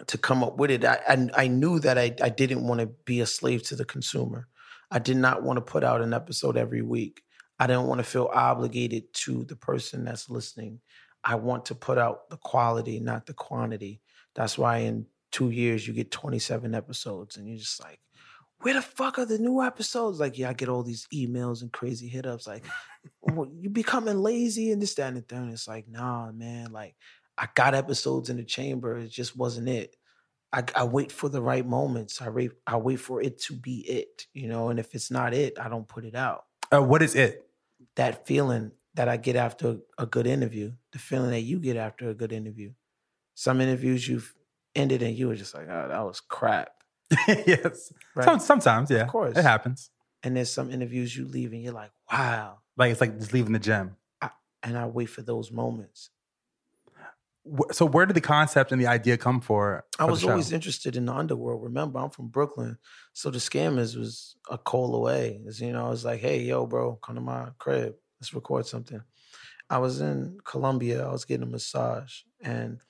[0.07, 2.87] to come up with it, I I, I knew that I, I didn't want to
[2.87, 4.49] be a slave to the consumer.
[4.91, 7.23] I did not want to put out an episode every week.
[7.59, 10.81] I didn't want to feel obligated to the person that's listening.
[11.25, 14.01] I want to put out the quality, not the quantity.
[14.35, 17.99] That's why in two years you get 27 episodes and you're just like,
[18.65, 20.21] where the fuck are the new episodes?
[20.21, 22.47] Like, yeah, I get all these emails and crazy hit ups.
[22.47, 22.65] Like,
[23.31, 25.43] "Oh, you becoming lazy and this, that, and the third.
[25.43, 26.73] And it's like, nah, man.
[26.73, 26.95] Like,
[27.37, 28.97] I got episodes in the chamber.
[28.97, 29.97] It just wasn't it.
[30.51, 32.23] I, I wait for the right moments.
[32.23, 32.53] I wait.
[32.67, 34.27] I wait for it to be it.
[34.33, 34.69] You know.
[34.71, 36.45] And if it's not it, I don't put it out.
[36.73, 37.45] Uh, what is it?
[37.97, 42.09] That feeling that I get after a good interview, the feeling that you get after
[42.09, 42.73] a good interview.
[43.35, 44.33] Some interviews you've
[44.75, 46.71] ended and you were just like, oh, that was crap.
[47.29, 47.93] yes.
[48.15, 48.25] Right.
[48.25, 49.03] Some, sometimes, yeah.
[49.03, 49.37] Of course.
[49.37, 49.91] It happens.
[50.23, 52.59] And there's some interviews you leave and you're like, wow.
[52.77, 53.97] Like it's like just leaving the gym.
[54.63, 56.11] And I wait for those moments.
[57.73, 59.85] So where did the concept and the idea come for?
[59.99, 61.63] I for the was always interested in the underworld.
[61.63, 62.79] Remember, I'm from Brooklyn.
[63.13, 65.43] So the scammers was a call away.
[65.45, 67.97] It's, you know, I was like, hey, yo, bro, come to my crib.
[68.25, 69.03] Let's record something.
[69.69, 71.07] I was in Colombia.
[71.07, 72.23] I was getting a massage.
[72.41, 72.81] And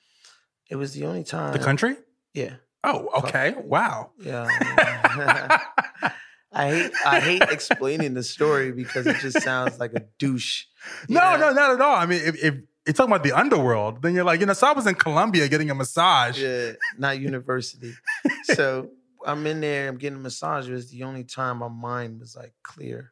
[0.69, 1.51] it was the only time.
[1.51, 1.97] the country.
[2.33, 2.53] Yeah.
[2.85, 3.53] Oh, okay.
[3.61, 4.11] Wow.
[4.17, 4.47] Yeah.
[6.53, 10.67] I hate I hate explaining the story because it just sounds like a douche.
[11.09, 11.37] No, know?
[11.37, 11.97] no, not at all.
[11.97, 12.55] I mean, if, if
[12.87, 15.49] you're talking about the underworld, then you're like, you know, so I was in Colombia
[15.49, 16.41] getting a massage.
[16.41, 17.93] Yeah, not university.
[18.43, 18.91] so
[19.25, 20.69] I'm in there, I'm getting a massage.
[20.69, 23.11] It was the only time my mind was like clear.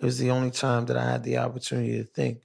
[0.00, 2.42] It was the only time that I had the opportunity to think.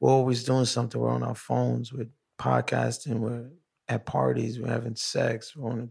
[0.00, 1.00] We're always doing something.
[1.00, 3.50] We're on our phones, we're podcasting, we're
[3.88, 5.90] at parties, we're having sex, we're on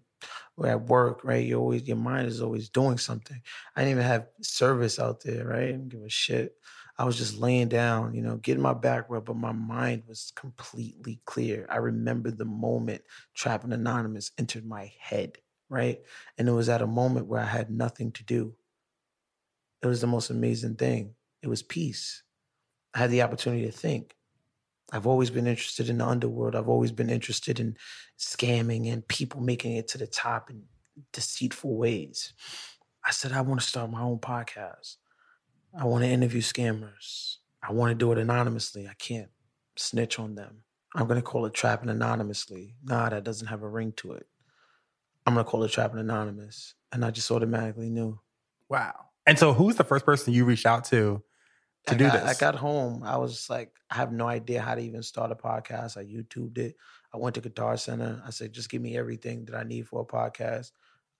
[0.56, 1.45] we're at work, right?
[1.45, 3.39] You always your mind is always doing something.
[3.75, 5.63] I didn't even have service out there, right?
[5.63, 6.56] I didn't give a shit.
[6.99, 10.32] I was just laying down, you know, getting my back rubbed, but my mind was
[10.36, 11.67] completely clear.
[11.69, 13.03] I remember the moment
[13.36, 15.38] Trapping Anonymous entered my head,
[15.69, 15.99] right?
[16.39, 18.56] And it was at a moment where I had nothing to do.
[19.82, 21.16] It was the most amazing thing.
[21.42, 22.24] It was peace.
[22.94, 24.16] I had the opportunity to think.
[24.92, 26.56] I've always been interested in the underworld.
[26.56, 27.78] I've always been interested in
[28.18, 30.63] scamming and people making it to the top in
[31.12, 32.34] deceitful ways.
[33.06, 34.96] I said, I want to start my own podcast.
[35.78, 37.38] I want to interview scammers.
[37.62, 38.88] I want to do it anonymously.
[38.88, 39.30] I can't
[39.76, 40.63] snitch on them.
[40.96, 42.76] I'm going to call it Trapping Anonymously.
[42.84, 44.26] Nah, that doesn't have a ring to it.
[45.26, 46.74] I'm going to call it Trapping Anonymous.
[46.92, 48.20] And I just automatically knew.
[48.70, 49.07] Wow.
[49.28, 51.22] And so who's the first person you reached out to
[51.88, 52.24] to I do got, this?
[52.24, 53.04] I got home.
[53.04, 55.98] I was like, I have no idea how to even start a podcast.
[55.98, 56.76] I YouTubed it.
[57.13, 58.22] I went to Guitar Center.
[58.26, 60.72] I said, just give me everything that I need for a podcast.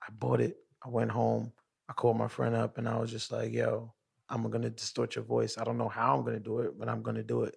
[0.02, 0.58] I bought it.
[0.84, 1.52] I went home.
[1.89, 3.93] I called my friend up and I was just like, yo,
[4.30, 5.58] I'm going to distort your voice.
[5.58, 7.56] I don't know how I'm going to do it, but I'm going to do it.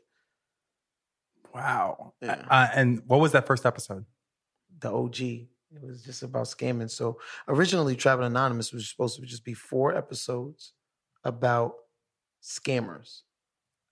[1.55, 2.13] wow.
[2.21, 2.45] Yeah.
[2.49, 4.05] Uh, and what was that first episode?
[4.81, 5.49] The OG.
[5.75, 6.91] It was just about scamming.
[6.91, 10.73] So originally, Trapping Anonymous was supposed to just be four episodes
[11.25, 11.75] about
[12.43, 13.23] scammers.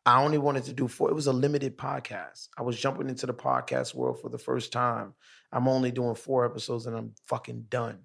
[0.05, 1.11] I only wanted to do four.
[1.11, 2.49] It was a limited podcast.
[2.57, 5.15] I was jumping into the podcast world for the first time.
[5.53, 8.01] I'm only doing four episodes and I'm fucking done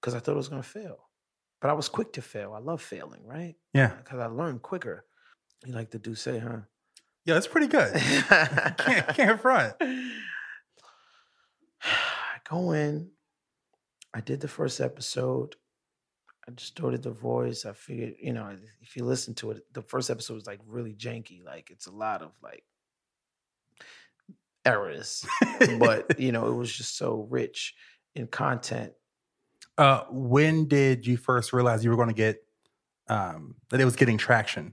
[0.00, 0.98] because I thought it was going to fail.
[1.60, 2.52] But I was quick to fail.
[2.54, 3.54] I love failing, right?
[3.72, 3.86] Yeah.
[3.86, 5.04] Uh, because I learned quicker.
[5.64, 6.58] You like to do say, huh?
[7.24, 7.94] Yeah, that's pretty good.
[8.28, 9.74] can't, can't front.
[12.48, 13.10] Go in.
[14.14, 15.56] I did the first episode.
[16.48, 17.66] I distorted the voice.
[17.66, 20.94] I figured, you know, if you listen to it, the first episode was like really
[20.94, 21.44] janky.
[21.44, 22.62] Like it's a lot of like
[24.64, 25.26] errors,
[25.78, 27.74] but you know, it was just so rich
[28.14, 28.92] in content.
[29.76, 32.42] Uh, when did you first realize you were going to get
[33.08, 34.72] um, that it was getting traction?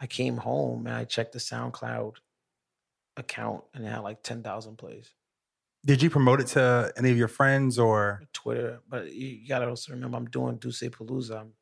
[0.00, 2.14] I came home and I checked the SoundCloud
[3.16, 5.10] account and it had like 10,000 plays.
[5.84, 8.22] Did you promote it to any of your friends or?
[8.32, 11.40] Twitter, but you, gotta also remember I'm doing Duce Palooza.
[11.40, 11.52] I'm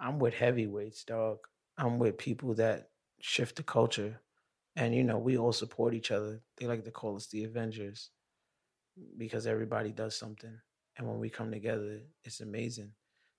[0.00, 1.38] I'm with heavyweights, dog.
[1.78, 2.88] I'm with people that
[3.20, 4.20] shift the culture.
[4.76, 6.40] And you know, we all support each other.
[6.58, 8.10] They like to call us the Avengers
[9.16, 10.58] because everybody does something.
[10.96, 12.92] And when we come together, it's amazing.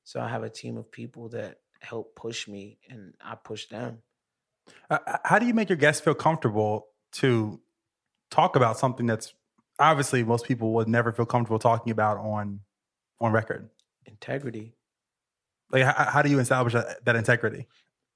[0.04, 4.00] So I have a team of people that help push me and I push them.
[4.90, 7.62] Uh, how do you make your guests feel comfortable to
[8.32, 9.34] talk about something that's
[9.80, 12.62] obviously most people would never feel comfortable talking about on
[13.20, 13.70] on record?
[14.06, 14.76] Integrity.
[15.72, 17.68] Like, how, how do you establish that, that integrity?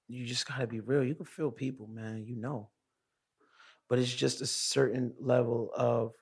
[0.09, 1.03] you just gotta be real.
[1.03, 2.25] You can feel people, man.
[2.25, 2.69] You know.
[3.87, 6.13] But it's just a certain level of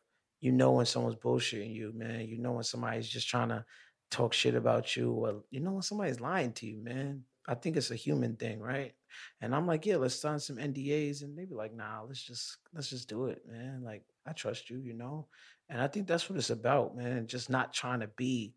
[0.41, 2.28] you know when someone's bullshitting you, man.
[2.28, 3.65] You know when somebody's just trying to
[4.12, 7.23] talk shit about you, or you know when somebody's lying to you, man.
[7.47, 8.93] I think it's a human thing, right?
[9.41, 12.58] And I'm like, yeah, let's sign some NDAs, and they be like, nah, let's just
[12.74, 13.82] let's just do it, man.
[13.84, 15.28] Like I trust you, you know.
[15.70, 17.28] And I think that's what it's about, man.
[17.28, 18.54] Just not trying to be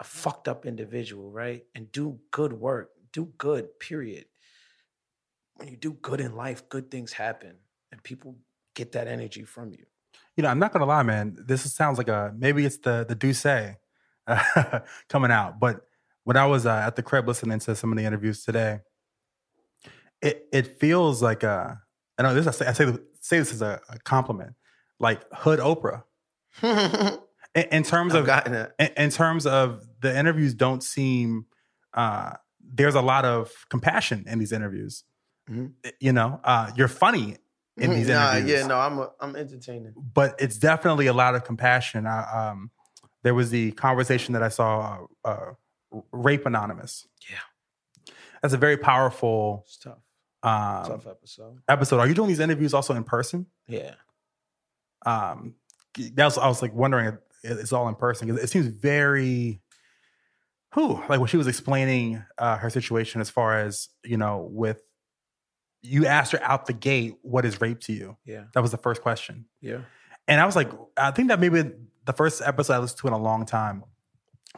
[0.00, 1.64] a fucked up individual, right?
[1.74, 4.26] And do good work, do good, period.
[5.56, 7.56] When you do good in life, good things happen
[7.92, 8.36] and people
[8.74, 9.86] get that energy from you.
[10.36, 11.36] You know, I'm not gonna lie, man.
[11.38, 13.74] This sounds like a maybe it's the the Duce uh,
[15.08, 15.60] coming out.
[15.60, 15.86] But
[16.24, 18.80] when I was uh, at the crib listening to some of the interviews today,
[20.22, 21.80] it it feels like a.
[22.18, 22.46] I know this.
[22.46, 24.54] I say, I say, say this as a, a compliment,
[25.00, 26.04] like hood Oprah.
[27.56, 28.72] In, in terms of gotten it.
[28.80, 31.46] in, in terms of the interviews, don't seem.
[31.92, 35.04] Uh, there's a lot of compassion in these interviews.
[35.48, 35.72] Mhm.
[36.00, 37.36] You know, uh, you're funny
[37.76, 39.92] in these nah, interviews yeah, no, I'm a, I'm entertaining.
[39.96, 42.06] but it's definitely a lot of compassion.
[42.08, 42.70] I, um,
[43.22, 47.06] there was the conversation that I saw, uh, uh, Rape Anonymous.
[47.30, 48.14] Yeah.
[48.42, 49.98] That's a very powerful tough.
[50.44, 51.58] Um, tough episode.
[51.68, 51.98] episode.
[51.98, 53.46] Are you doing these interviews also in person?
[53.66, 53.94] Yeah.
[55.06, 55.54] Um,
[56.14, 59.60] that was, I was like wondering if it's all in person because it seems very,
[60.72, 64.82] who like when she was explaining uh, her situation as far as you know with
[65.82, 68.16] you asked her out the gate, what is rape to you?
[68.24, 68.44] Yeah.
[68.54, 69.44] That was the first question.
[69.60, 69.80] Yeah.
[70.26, 71.70] And I was like, I think that maybe
[72.06, 73.84] the first episode I listened to in a long time.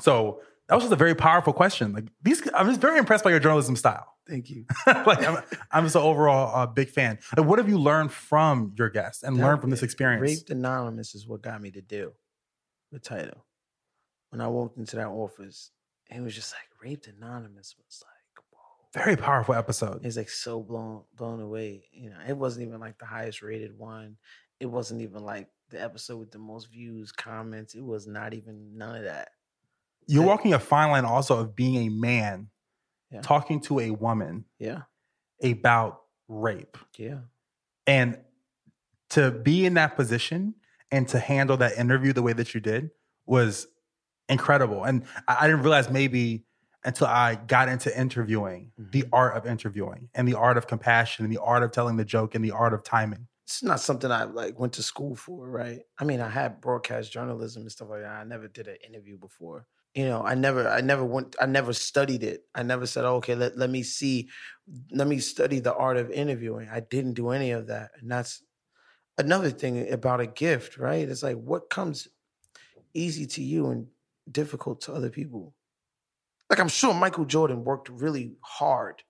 [0.01, 1.93] So that was just a very powerful question.
[1.93, 4.16] Like these, I'm just very impressed by your journalism style.
[4.29, 4.65] Thank you.
[4.87, 7.19] like I'm, I'm just an overall uh, big fan.
[7.37, 10.23] Like, what have you learned from your guests and learned from this experience?
[10.23, 12.13] Raped Anonymous is what got me to do
[12.93, 13.45] the Tidal.
[14.31, 15.71] When I walked into that office,
[16.11, 19.03] it was just like Raped Anonymous was like, whoa.
[19.05, 20.05] Very powerful episode.
[20.05, 21.85] It's like so blown blown away.
[21.93, 24.17] You know, it wasn't even like the highest rated one.
[24.59, 27.75] It wasn't even like the episode with the most views, comments.
[27.75, 29.31] It was not even none of that.
[30.09, 32.49] You're walking a fine line also of being a man,
[33.11, 33.21] Yeah.
[33.21, 34.83] talking to a woman, Yeah.
[35.43, 36.77] about rape.
[36.99, 37.21] Yeah.
[37.87, 38.19] And
[39.11, 40.55] to be in that position
[40.91, 42.91] and to handle that interview the way that you did
[43.27, 43.69] was
[44.29, 44.85] incredible.
[44.85, 46.45] And I, I didn't realize maybe
[46.85, 48.91] until I got into interviewing, mm-hmm.
[48.91, 52.05] the art of interviewing and the art of compassion and the art of telling the
[52.05, 53.27] joke and the art of timing.
[53.45, 55.81] It's not something I like went to school for, right?
[55.99, 58.11] I mean, I had broadcast journalism and stuff like that.
[58.11, 59.67] I never did an interview before.
[59.97, 62.43] You know, I never, I never went, I never studied it.
[62.55, 64.29] I never said, oh, okay, let, let me see,
[64.91, 66.69] let me study the art of interviewing.
[66.71, 67.93] I didn't do any of that.
[67.99, 68.43] And that's
[69.17, 71.09] another thing about a gift, right?
[71.09, 72.09] It's like what comes
[72.93, 73.87] easy to you and
[74.31, 75.55] difficult to other people.
[76.51, 79.03] Like I'm sure Michael Jordan worked really hard,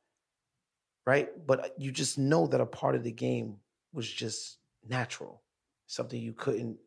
[1.05, 1.31] right?
[1.49, 3.57] But uh, you just know that a part of the game
[3.93, 5.43] was just natural,
[5.89, 6.79] something you couldn't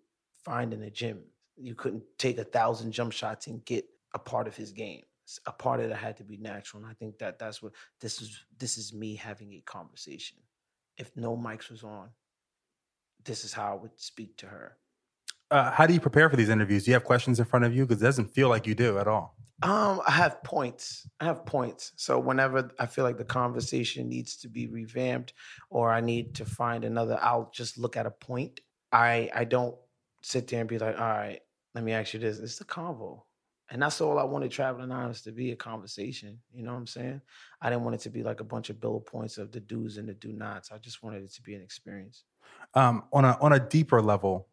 [0.45, 1.19] find in a gym.
[1.61, 5.03] You couldn't take a thousand jump shots and get a part of his game.
[5.45, 8.19] A part of it had to be natural, and I think that that's what this
[8.21, 8.43] is.
[8.57, 10.37] This is me having a conversation.
[10.97, 12.09] If no mics was on,
[13.23, 14.77] this is how I would speak to her.
[15.51, 16.85] Uh, how do you prepare for these interviews?
[16.85, 17.85] Do you have questions in front of you?
[17.85, 19.35] Because it doesn't feel like you do at all.
[19.61, 21.07] Um, I have points.
[21.19, 21.91] I have points.
[21.97, 25.33] So whenever I feel like the conversation needs to be revamped
[25.69, 28.61] or I need to find another, I'll just look at a point.
[28.91, 29.75] I I don't
[30.21, 31.41] sit there and be like, all right,
[31.75, 32.39] let me ask you this.
[32.39, 33.21] It's the convo.
[33.71, 36.39] And that's all I wanted Trapping Anonymous to be a conversation.
[36.51, 37.21] You know what I'm saying?
[37.61, 39.97] I didn't want it to be like a bunch of bullet points of the do's
[39.97, 40.71] and the do nots.
[40.71, 42.23] I just wanted it to be an experience.
[42.73, 44.47] Um, on a on a deeper level,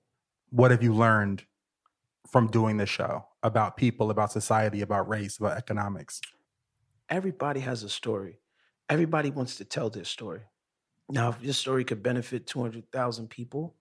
[0.50, 1.44] what have you learned
[2.30, 6.20] from doing this show about people, about society, about race, about economics?
[7.08, 8.40] everybody has a story.
[8.88, 10.42] Everybody wants to tell their story.
[11.08, 13.74] Now, if your story could benefit 200,000 people,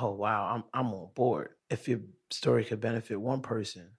[0.00, 1.50] oh, wow, I'm, I'm on board.
[1.70, 3.90] If your story could benefit one person,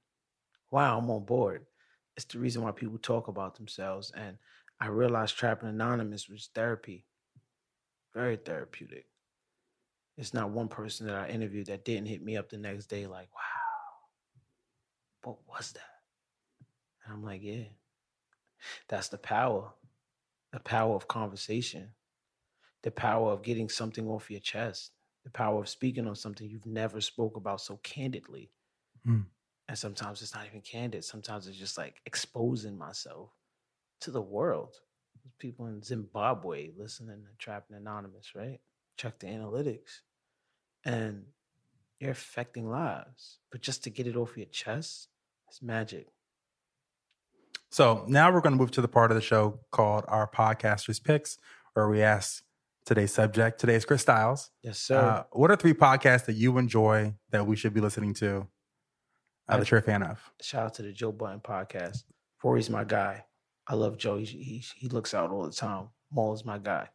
[0.72, 1.66] wow, I'm on board.
[2.16, 4.12] It's the reason why people talk about themselves.
[4.16, 4.38] And
[4.80, 7.06] I realized Trapping Anonymous was therapy,
[8.14, 9.06] very therapeutic.
[10.18, 13.06] It's not one person that I interviewed that didn't hit me up the next day
[13.06, 13.68] like, wow,
[15.24, 15.82] what was that?
[17.06, 17.66] And I'm like, yeah,
[18.88, 19.72] that's the power,
[20.52, 21.90] the power of conversation,
[22.82, 24.92] the power of getting something off your chest,
[25.28, 28.50] the power of speaking on something you've never spoke about so candidly.
[29.06, 29.26] Mm.
[29.68, 31.04] And sometimes it's not even candid.
[31.04, 33.32] Sometimes it's just like exposing myself
[34.00, 34.76] to the world.
[35.22, 38.62] There's people in Zimbabwe listening to Trapping Anonymous, right?
[38.96, 40.00] Check the analytics.
[40.86, 41.26] And
[42.00, 43.40] you're affecting lives.
[43.52, 45.10] But just to get it off your chest,
[45.50, 46.08] it's magic.
[47.70, 51.04] So now we're going to move to the part of the show called our podcasters
[51.04, 51.38] picks,
[51.74, 52.44] where we ask
[52.88, 53.60] today's subject.
[53.60, 54.50] Today is Chris Styles.
[54.64, 54.98] Yes, sir.
[54.98, 58.48] Uh, what are three podcasts that you enjoy that we should be listening to
[59.50, 60.32] uh, that you're a fan of?
[60.42, 62.04] shout out to the Joe Budden podcast.
[62.44, 63.26] Rory's my guy.
[63.68, 64.18] I love Joe.
[64.18, 65.90] He, he he looks out all the time.
[66.12, 66.90] Mal is my guy.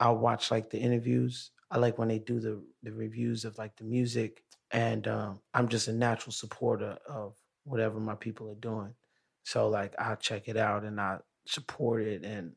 [0.00, 1.52] I watch like the interviews.
[1.70, 5.68] I like when they do the the reviews of like the music, and um, I'm
[5.68, 8.94] just a natural supporter of whatever my people are doing.
[9.44, 12.52] So like I check it out and I support it, and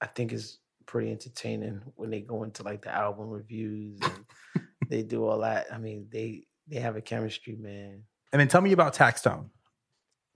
[0.00, 0.58] I think it's
[0.92, 5.66] pretty entertaining when they go into like the album reviews and they do all that.
[5.72, 8.02] I mean, they they have a chemistry, man.
[8.30, 9.48] And then tell me about Tax Taxstone.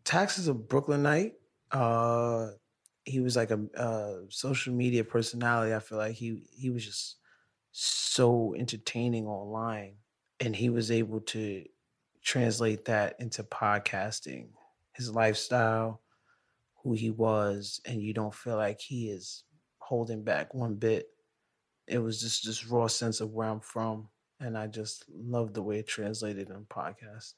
[0.04, 1.34] Tax is a Brooklynite.
[1.70, 2.52] Uh,
[3.04, 5.74] he was like a, uh social media personality.
[5.74, 7.16] I feel like he he was just
[7.72, 9.96] so entertaining online,
[10.40, 11.66] and he was able to
[12.22, 14.48] translate that into podcasting.
[14.94, 16.00] His lifestyle,
[16.82, 19.44] who he was, and you don't feel like he is
[19.86, 21.06] holding back one bit.
[21.86, 24.08] It was just this raw sense of where I'm from,
[24.40, 27.34] and I just love the way it translated in podcast.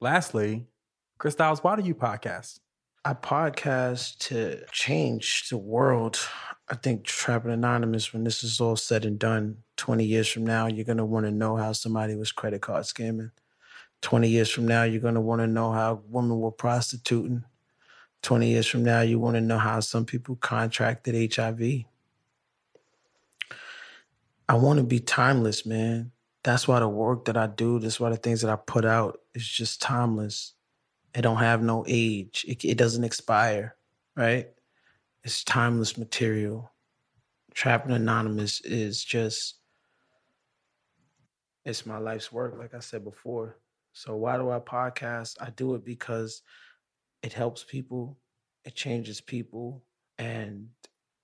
[0.00, 0.66] Lastly,
[1.16, 2.60] Chris Styles, why do you podcast?
[3.06, 6.18] I podcast to change the world.
[6.68, 10.66] I think Trapping Anonymous, when this is all said and done, 20 years from now,
[10.66, 13.30] you're going to want to know how somebody was credit card scamming.
[14.02, 17.44] 20 years from now, you're going to want to know how women were prostituting.
[18.26, 21.84] 20 years from now, you want to know how some people contracted HIV.
[24.48, 26.10] I want to be timeless, man.
[26.42, 29.20] That's why the work that I do, that's why the things that I put out
[29.32, 30.54] is just timeless.
[31.14, 32.44] It don't have no age.
[32.48, 33.76] It, it doesn't expire,
[34.16, 34.48] right?
[35.22, 36.72] It's timeless material.
[37.54, 39.54] Trapping Anonymous is just
[41.64, 43.56] it's my life's work, like I said before.
[43.92, 45.36] So why do I podcast?
[45.40, 46.42] I do it because
[47.22, 48.18] it helps people,
[48.64, 49.82] it changes people,
[50.18, 50.68] and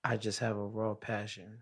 [0.04, 1.58] I just have a raw passion.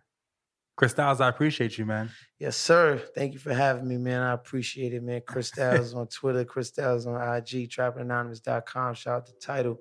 [0.76, 2.08] Chris Styles, I appreciate you, man.
[2.38, 3.02] Yes, sir.
[3.14, 4.22] Thank you for having me, man.
[4.22, 5.20] I appreciate it, man.
[5.26, 8.94] Chris Styles on Twitter, Chris Styles on IG, trapperanonymous.com.
[8.94, 9.78] Shout out to Tidal.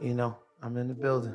[0.00, 1.34] You know, I'm in the building.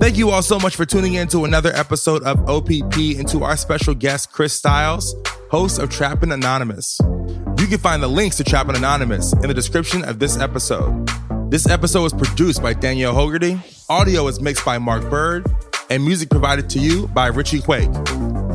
[0.00, 3.44] Thank you all so much for tuning in to another episode of OPP and to
[3.44, 5.14] our special guest, Chris Styles
[5.52, 6.98] host of Trapping Anonymous.
[7.58, 11.06] You can find the links to Trapping Anonymous in the description of this episode.
[11.50, 15.44] This episode was produced by Danielle Hogarty, audio is mixed by Mark Bird,
[15.90, 17.90] and music provided to you by Richie Quake.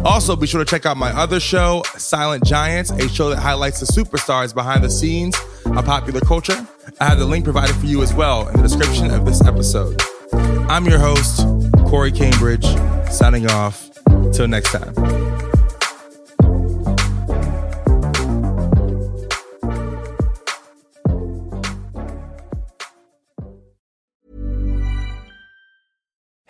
[0.03, 3.79] Also, be sure to check out my other show, Silent Giants, a show that highlights
[3.79, 5.37] the superstars behind the scenes
[5.67, 6.67] of popular culture.
[6.99, 10.01] I have the link provided for you as well in the description of this episode.
[10.33, 11.45] I'm your host,
[11.85, 12.65] Corey Cambridge,
[13.11, 13.87] signing off.
[14.33, 15.26] Till next time.